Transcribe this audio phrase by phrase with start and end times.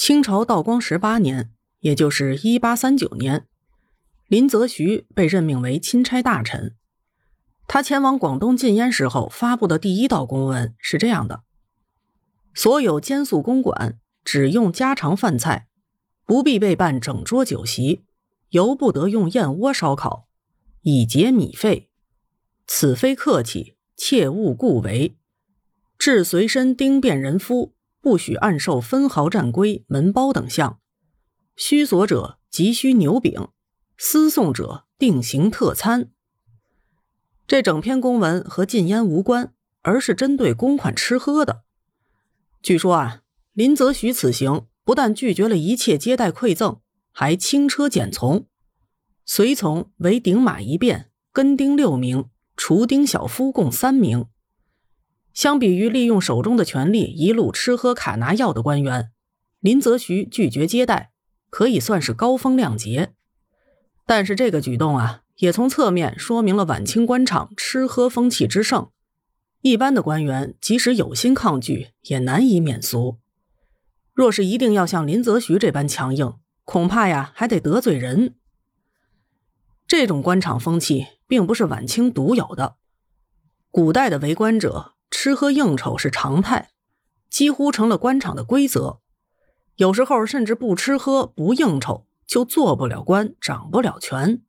[0.00, 3.46] 清朝道光十八年，也就是一八三九年，
[4.28, 6.74] 林则徐被任命为钦差大臣。
[7.68, 11.42] 他前往广东禁烟时候发布的第一道公文是这样的：
[12.54, 15.68] 所有监宿公馆只用家常饭菜，
[16.24, 18.06] 不必备办整桌酒席，
[18.48, 20.26] 尤不得用燕窝烧烤，
[20.80, 21.90] 以节米费。
[22.66, 25.18] 此非客气，切勿故为。
[25.98, 30.78] 至随身丁便人夫，不许暗授分毫战规、门包等项。
[31.56, 33.48] 虚索者急需牛饼，
[33.98, 36.10] 私送者定行特餐。
[37.46, 41.64] 这整篇公文和禁烟无关，而是针对公款吃喝的。
[42.62, 43.22] 据说啊，
[43.52, 46.80] 林则徐此行不但拒绝了一切接待馈赠，
[47.12, 48.46] 还轻车简从，
[49.26, 54.26] 随从为顶马一便、跟丁六名、厨丁小夫共三名。
[55.32, 59.10] 相比于利用手中的权力一路吃喝卡拿药的官员，
[59.60, 61.12] 林则徐拒绝接待，
[61.48, 63.14] 可以算是高风亮节。
[64.06, 65.22] 但是这个举动啊。
[65.40, 68.90] 也从侧面说明了晚清官场吃喝风气之盛，
[69.62, 73.16] 一般的官员即使有心抗拒，也难以免俗。
[74.12, 76.34] 若是一定要像林则徐这般强硬，
[76.64, 78.34] 恐怕呀还得得罪人。
[79.86, 82.76] 这种官场风气并不是晚清独有的，
[83.70, 86.70] 古代的为官者吃喝应酬是常态，
[87.28, 89.00] 几乎成了官场的规则。
[89.76, 94.42] 有时候甚至不吃喝不应酬，就做不了官，掌不了权。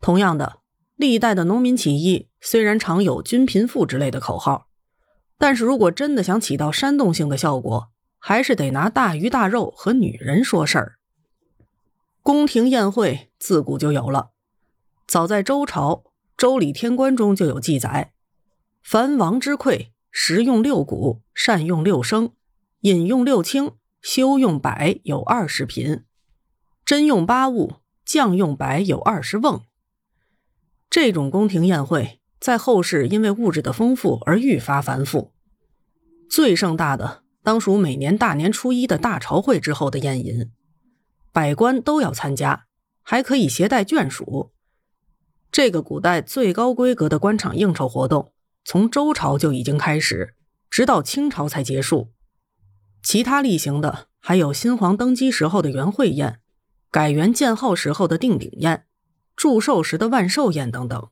[0.00, 0.60] 同样的，
[0.94, 4.68] 历代的农民起义虽然常有“均贫富”之类的口号，
[5.38, 10.98] 但是如果真的想起到煽动性的效果，还是得拿大鱼大肉和女人说事儿。
[12.22, 14.30] 宫廷宴会自古就有了，
[15.06, 15.92] 早在周朝
[16.36, 18.12] 《周礼天官》中就有记载：
[18.88, 22.34] 凡王之馈，食用六谷，善用六升，
[22.82, 26.04] 饮用六清，修用百有二十品，
[26.84, 29.62] 真用八物，酱用百有二十瓮。
[30.88, 35.32] 这种宫廷宴会在后世因为物质的丰富而愈发繁复。
[36.30, 40.52] 最盛大的当属每年大年初一的大朝会之后的宴饮，
[41.32, 42.66] 百官都要参加，
[43.02, 44.52] 还可以携带眷属。
[45.50, 48.32] 这个古代最高规格的官场应酬活动，
[48.68, 50.34] 从周朝就已经开始，
[50.68, 52.12] 直到清朝才结束。
[53.00, 56.40] 其他例行的还有新皇登基时候的元会宴，
[56.90, 58.84] 改元建号时候的定鼎宴。
[59.36, 61.10] 祝寿时的万寿宴等等，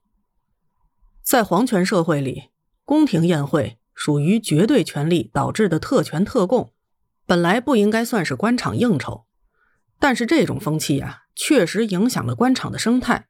[1.22, 2.44] 在皇权社会里，
[2.84, 6.72] 宫廷宴会属于绝对权力导致的特权特供，
[7.24, 9.26] 本来不应该算是官场应酬。
[10.00, 13.28] 但是这种风气啊，确实影响了官场的生态。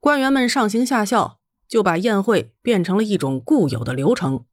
[0.00, 1.37] 官员们上行下效，
[1.68, 4.44] 就把宴会变成了一种固有的流程。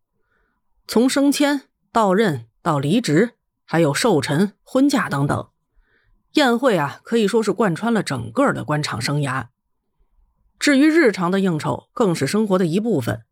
[0.88, 1.62] 从升迁
[1.92, 3.31] 到任到离职，
[3.64, 5.48] 还有寿辰、婚嫁等等，
[6.34, 9.48] 宴会啊，可以说是贯穿了整个的官场生涯。
[10.59, 13.24] 至于日常的应酬，更是生活的一部分。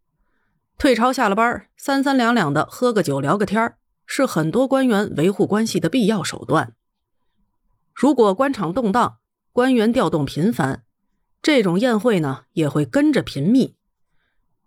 [0.77, 6.73] 退朝下了班，三三两两的喝个酒、聊个天是很多官员维护关系的必要手段。
[7.93, 9.17] 如果官场动荡，
[9.51, 10.83] 官员调动频繁，
[11.43, 13.75] 这种宴会呢也会跟着频密。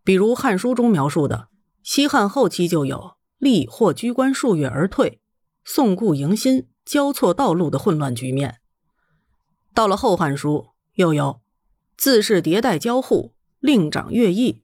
[0.05, 1.49] 比如《汉书》中描述的，
[1.83, 5.21] 西汉后期就有吏或居官数月而退，
[5.65, 8.59] 送故迎新，交错道路的混乱局面。
[9.73, 11.41] 到了《后汉书》，又有。
[11.97, 14.63] 自是迭代交互，令长乐毅，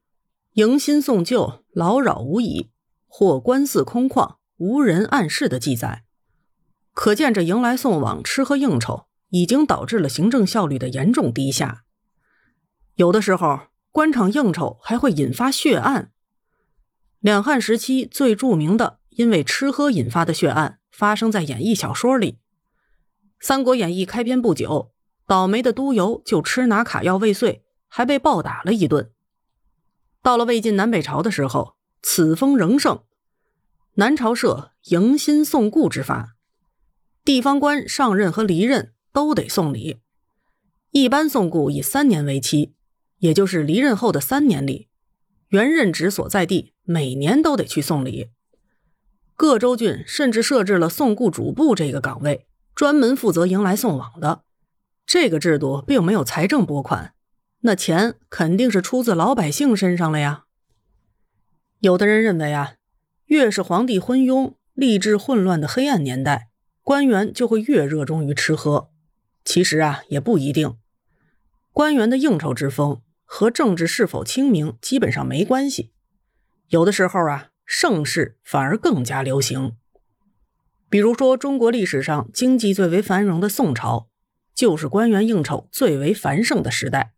[0.52, 2.68] 迎新送旧，劳扰无已，
[3.06, 6.04] 或官司空旷，无人暗示的记载，
[6.92, 11.84] 可见这迎来送往、吃喝应酬，已经导致了行政效率的严重低下。
[13.02, 16.12] 有的时候，官场应酬还会引发血案。
[17.18, 22.32] 两汉时期最著名的因为吃喝引发的血案，发生在演义小说里，
[23.40, 24.92] 《三国演义》开篇不久。
[25.26, 29.10] 倒霉的督邮就吃拿卡要未遂，还被暴打了一顿。
[30.22, 33.02] 到了魏晋南北朝的时候，此风仍盛。
[33.94, 36.36] 南朝设迎新送故之法，
[37.24, 40.00] 地方官上任和离任都得送礼。
[40.92, 42.74] 一般送故以三年为期，
[43.22, 44.88] 也就是离任后的三年里，
[45.50, 48.30] 原任职所在地每年都得去送礼。
[49.36, 54.42] 各州郡甚至设置了送故主簿这个岗位，专门负责迎来送往的。
[55.06, 57.14] 这个制度并没有财政拨款，
[57.60, 60.46] 那钱肯定是出自老百姓身上了呀。
[61.78, 62.74] 有的人认为啊，
[63.26, 66.48] 越是皇帝昏庸、吏治混乱的黑暗年代，
[66.82, 68.90] 官员就会越热衷于吃喝。
[69.44, 70.76] 其实啊，也不一定。
[71.70, 73.00] 官员的应酬之风
[73.34, 75.90] 和政治是否清明基本上没关系。
[76.68, 79.74] 有的时候啊，盛世反而更加流行。
[80.90, 84.10] 比如说，中国历史上经济最为繁荣的宋朝，
[84.54, 87.14] 就是官员应酬最为繁盛的时代。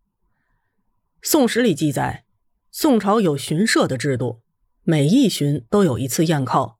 [1.28, 2.24] 《宋史》里记载，
[2.70, 4.40] 宋朝有巡社的制度，
[4.84, 6.78] 每一巡都有一次宴考，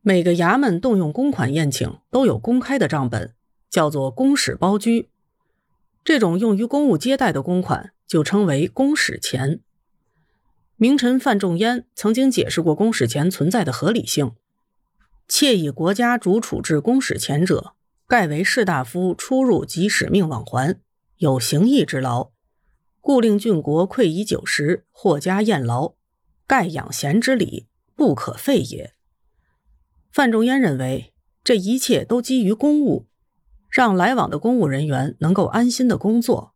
[0.00, 3.34] 每个衙门动用公款宴请都有公开的账本，
[3.68, 5.10] 叫做公使包居。
[6.02, 9.60] 这种用于公务接待的公款就称为公使钱。
[10.76, 14.32] 名臣范仲淹曾经解释过公使钱存在的合理性：
[15.28, 17.74] 窃以国家主处置公使钱者，
[18.06, 20.80] 盖为士大夫出入及使命往还，
[21.18, 22.32] 有行义之劳。
[23.00, 25.94] 故令郡国馈以酒食，或加宴劳，
[26.46, 28.94] 盖养贤之礼，不可废也。
[30.10, 31.12] 范仲淹认为，
[31.42, 33.06] 这一切都基于公务，
[33.70, 36.53] 让来往的公务人员能够安心的工作。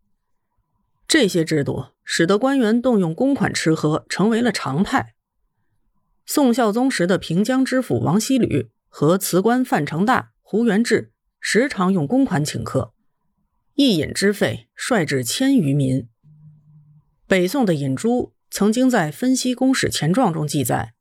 [1.08, 5.14] 这些制度使得官员动用公款吃喝成为了常态。
[6.26, 11.10] 宋孝宗时的平江知府王希吕和辞官范成大、胡元志
[11.40, 12.92] 时常用公款请客，
[13.74, 16.06] 一饮之费率至千余民。
[17.26, 20.92] 北宋的尹洙曾经在《分析公使钱状》中记载，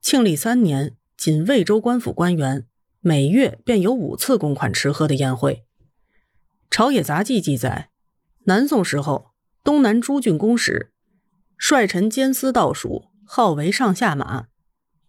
[0.00, 2.66] 庆历三年，仅魏州官府官员
[3.00, 5.54] 每月便有五次公款吃喝的宴会。
[6.70, 7.90] 《朝野杂记》记载，
[8.48, 9.32] 南宋时候，
[9.64, 10.92] 东南诸郡公使
[11.58, 14.46] 率臣监司倒数，号为上下马，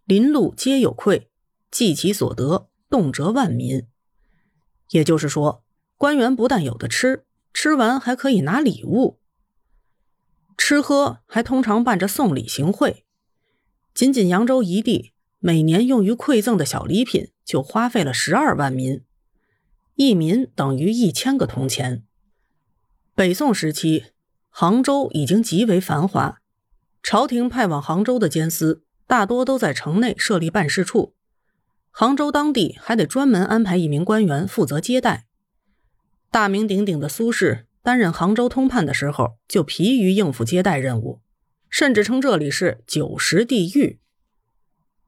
[0.04, 1.28] 临路皆有馈，
[1.70, 3.86] 计其所得，动辄万民。
[4.90, 5.62] 也就是说，
[5.96, 9.20] 官员不但有的吃，吃完还可以拿礼物。
[10.56, 13.04] 吃喝还通常伴着送礼行贿，
[13.94, 19.04] 仅仅扬州一地每年用于馈赠的小礼品就花费了十二万民，
[19.94, 22.02] 一民等于一千个铜钱。
[23.18, 24.04] 北宋时期，
[24.48, 26.38] 杭州已经极为繁华，
[27.02, 31.16] 朝廷派往杭州的监司大多都在城内设立办事处，
[31.90, 35.26] 杭州当地还得专门安排一名官员负责接待。
[36.30, 37.64] 大名鼎鼎的苏轼。
[37.82, 41.20] 担任杭州通判的时候，就疲于应付接待任务，
[41.68, 43.98] 甚至称这里是酒食地狱。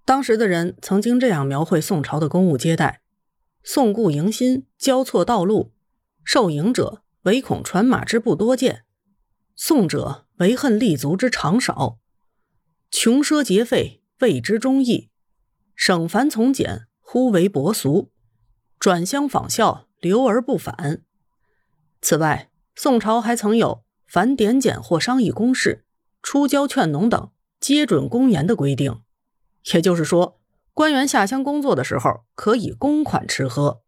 [0.05, 3.03] 当时的人曾经这样描绘宋朝的公务接待：
[3.62, 5.71] 宋故迎新，交错道路，
[6.25, 8.84] 受迎者唯恐传马之不多见，
[9.55, 11.99] 宋者唯恨立足之长少，
[12.90, 15.11] 穷奢节费，谓之忠义；
[15.76, 18.11] 省繁从简，忽为薄俗，
[18.78, 21.02] 转乡仿效，留而不返。
[22.00, 25.84] 此外，宋朝还曾有凡点检或商议公事、
[26.23, 27.31] 出交劝农等
[27.61, 29.02] 皆准公言的规定，
[29.75, 30.40] 也就是说，
[30.73, 33.82] 官员下乡工作的时候可以公款吃喝。